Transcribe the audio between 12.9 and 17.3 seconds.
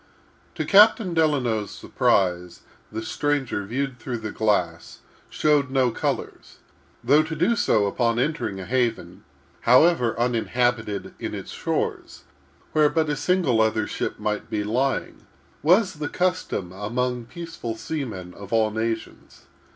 a single other ship might be lying, was the custom among